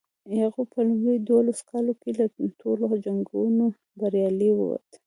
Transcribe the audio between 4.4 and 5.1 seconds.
ووت.